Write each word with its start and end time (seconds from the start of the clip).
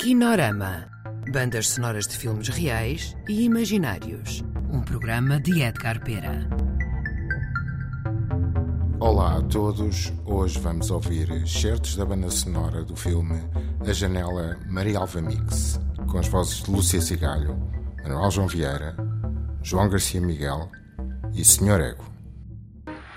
Kinorama. 0.00 0.86
Bandas 1.30 1.68
sonoras 1.68 2.06
de 2.06 2.16
filmes 2.16 2.48
reais 2.48 3.14
e 3.28 3.44
imaginários. 3.44 4.42
Um 4.72 4.80
programa 4.80 5.38
de 5.38 5.60
Edgar 5.60 6.02
Pera. 6.02 6.48
Olá 8.98 9.36
a 9.36 9.42
todos, 9.42 10.10
hoje 10.24 10.58
vamos 10.58 10.90
ouvir 10.90 11.46
certos 11.46 11.96
da 11.96 12.06
banda 12.06 12.30
sonora 12.30 12.82
do 12.82 12.96
filme 12.96 13.42
A 13.86 13.92
Janela 13.92 14.58
Maria 14.70 15.00
Alva 15.00 15.20
Mix, 15.20 15.78
com 16.10 16.16
as 16.16 16.28
vozes 16.28 16.62
de 16.62 16.70
Lúcia 16.70 17.02
Cigalho, 17.02 17.58
Manuel 18.02 18.30
João 18.30 18.48
Vieira, 18.48 18.96
João 19.62 19.86
Garcia 19.86 20.22
Miguel 20.22 20.70
e 21.34 21.44
Senhor 21.44 21.78
Ego. 21.78 22.06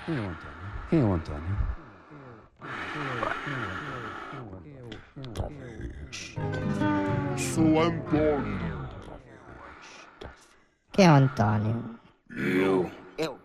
Quem 0.04 0.18
é 0.18 0.20
o 0.20 0.24
António? 0.24 0.58
Quem 0.90 1.00
é 1.00 1.04
o 1.04 1.14
António? 1.14 1.74
Sou 7.54 7.80
Antônio. 7.80 8.88
Quem 10.90 11.06
é 11.06 11.10
o 11.12 11.14
Antônio? 11.14 11.84
Eu. 12.36 12.90
Eu. 13.16 13.38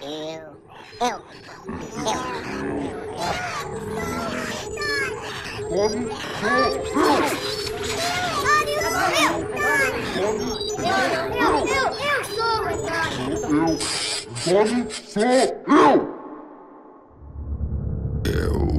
Eu. 0.00 0.58
Eu. 1.00 1.22
Eu, 10.16 11.52
eu, 11.68 11.86
eu 12.02 12.24
sou 12.24 12.54
o 12.58 12.66
Antônio. 12.66 13.30
eu? 13.48 13.78
Antônio 14.44 14.90
sou 14.90 15.22
eu. 15.22 16.02
Eu. 18.24 18.71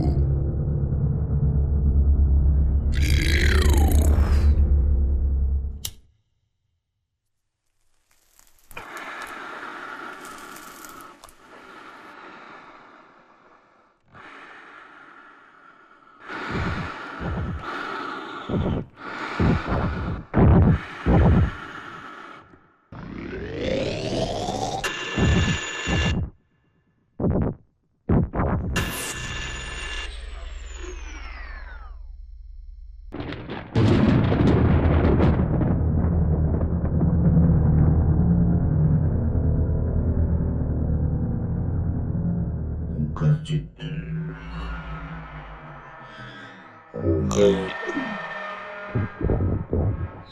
gadget 43.16 43.92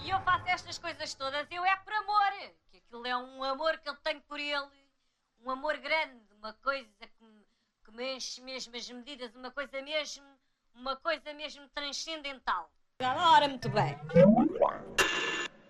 E 0.04 0.10
eu 0.10 0.20
faço 0.22 0.48
estas 0.48 0.78
coisas 0.78 1.14
todas, 1.16 1.48
eu 1.50 1.66
é 1.66 1.76
por 1.78 1.94
amor. 1.94 2.32
Que 2.70 2.78
aquilo 2.78 3.08
é 3.08 3.18
um 3.18 3.44
amor 3.44 3.78
que 3.80 3.90
eu 3.90 3.96
tenho 3.98 4.22
por 4.22 4.40
ele. 4.40 4.70
Um 5.44 5.50
amor 5.50 5.78
grande, 5.78 6.22
uma 6.38 6.54
coisa 6.54 6.88
que 7.00 7.24
me, 7.24 7.46
que 7.84 7.92
me 7.92 8.16
enche 8.16 8.42
mesmo 8.42 8.76
as 8.76 8.90
medidas, 8.90 9.34
uma 9.34 9.50
coisa 9.50 9.82
mesmo, 9.82 10.26
uma 10.76 10.96
coisa 10.96 11.34
mesmo 11.34 11.68
transcendental. 11.70 12.72
Ora, 13.02 13.48
muito 13.48 13.68
bem. 13.70 13.98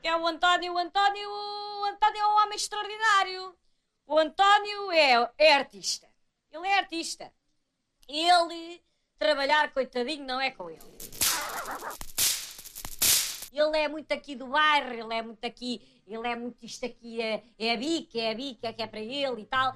É 0.04 0.16
o 0.16 0.28
António, 0.28 0.74
o 0.74 0.78
António, 0.78 1.30
o 1.30 1.86
António 1.86 2.20
é 2.20 2.28
um 2.28 2.44
homem 2.44 2.56
extraordinário. 2.56 3.56
O 4.06 4.20
António 4.20 4.92
é, 4.92 5.32
é 5.38 5.54
artista. 5.54 6.10
Ele 6.52 6.68
é 6.68 6.80
artista. 6.80 7.32
Ele, 8.08 8.84
trabalhar, 9.18 9.72
coitadinho, 9.72 10.26
não 10.26 10.42
é 10.42 10.52
com 10.52 10.70
ele. 10.70 10.82
Ele 13.54 13.78
é 13.78 13.88
muito 13.88 14.12
aqui 14.14 14.36
do 14.36 14.48
bairro, 14.48 14.94
ele 14.94 15.14
é 15.14 15.22
muito 15.22 15.44
aqui, 15.44 15.82
ele 16.08 16.28
é 16.28 16.36
muito 16.36 16.66
isto 16.66 16.86
aqui, 16.86 17.22
é, 17.22 17.44
é 17.60 17.74
a 17.74 17.78
bica, 17.78 18.18
é 18.18 18.32
a 18.32 18.36
bica 18.36 18.74
que 18.74 18.82
é 18.82 18.88
para 18.88 19.02
ele 19.02 19.42
e 19.42 19.46
tal. 19.46 19.76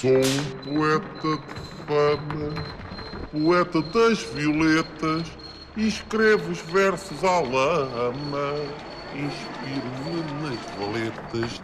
Sou 0.00 0.10
um 0.10 0.18
poeta 0.62 1.38
de 1.38 1.86
fama, 1.86 2.52
poeta 3.32 3.80
das 3.80 4.22
violetas, 4.24 5.26
e 5.74 5.88
escrevo 5.88 6.52
os 6.52 6.60
versos 6.60 7.24
à 7.24 7.40
lama. 7.40 8.52
Inspiro-me 9.14 10.20
nas 10.42 10.60
valetas. 10.76 11.62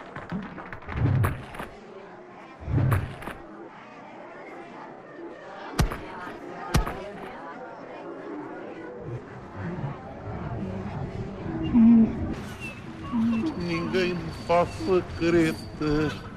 Ninguém 13.59 14.15
me 14.15 14.31
faça 14.47 15.03
caretas. 15.19 16.32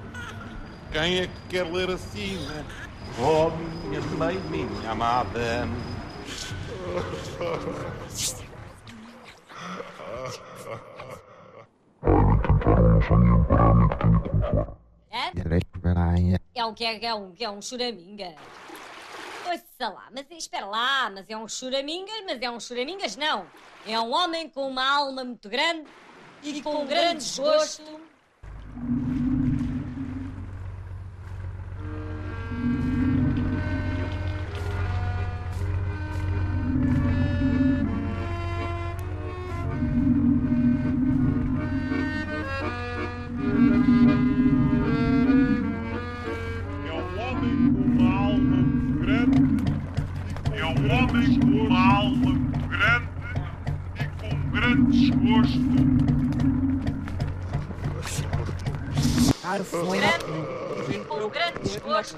Quem 0.96 1.18
é 1.18 1.26
que 1.26 1.48
quer 1.50 1.70
ler 1.70 1.90
acima? 1.90 2.64
Oh, 3.20 3.50
minha 3.86 4.00
mãe, 4.16 4.38
minha 4.48 4.90
amada. 4.90 5.68
É? 15.10 15.32
É 16.54 16.64
um 16.64 16.72
que 16.72 16.84
é, 16.86 17.04
é 17.04 17.14
um 17.14 17.32
que 17.32 17.44
é 17.44 17.50
um 17.50 17.60
churaminga. 17.60 18.34
Ouça 19.46 19.90
lá, 19.90 20.08
mas 20.10 20.24
espera 20.30 20.64
lá, 20.64 21.10
mas 21.10 21.26
é 21.28 21.36
um 21.36 21.46
churamingas, 21.46 22.24
mas 22.24 22.40
é 22.40 22.50
um 22.50 22.58
churamingas 22.58 23.16
não. 23.16 23.44
É 23.86 24.00
um 24.00 24.14
homem 24.14 24.48
com 24.48 24.66
uma 24.66 24.96
alma 24.96 25.22
muito 25.22 25.50
grande 25.50 25.86
e 26.42 26.62
com 26.62 26.84
um 26.84 26.86
grande 26.86 27.18
desgosto. 27.18 28.00
Um 50.86 50.92
homem 50.92 51.40
com 51.40 51.46
uma 51.46 51.96
alma 51.96 52.32
grande 52.70 54.06
e 54.12 54.20
com 54.20 54.36
um 54.36 54.50
grande 54.50 54.92
desgosto. 54.92 55.58
Grande 59.42 60.94
e 60.94 61.04
com 61.04 61.28
grande 61.28 61.58
desgosto. 61.62 62.16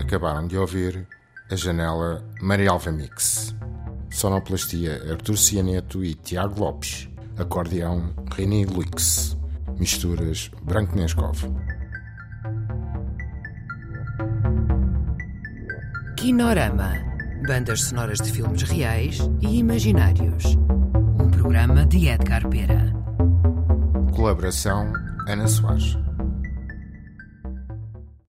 Acabaram 0.00 0.46
de 0.48 0.56
ouvir 0.56 1.06
A 1.50 1.56
Janela 1.56 2.22
Maria 2.42 2.70
Alva 2.70 2.92
Mix. 2.92 3.54
Sonoplastia 4.10 5.02
Artur 5.10 5.38
Cianeto 5.38 6.04
e 6.04 6.14
Tiago 6.14 6.60
Lopes. 6.60 7.08
Acordeão 7.38 8.12
René 8.36 8.66
Lux. 8.66 9.34
Misturas 9.78 10.50
Branco 10.62 10.94
Nescov. 10.94 11.38
Kinorama. 16.16 16.92
Bandas 17.46 17.84
sonoras 17.84 18.18
de 18.18 18.30
filmes 18.30 18.62
reais 18.64 19.18
e 19.40 19.58
imaginários. 19.58 20.44
Um 21.18 21.30
programa 21.30 21.86
de 21.86 22.08
Edgar 22.08 22.46
Pera. 22.48 22.92
Colaboração 24.14 24.92
Ana 25.26 25.46
Soares. 25.46 25.96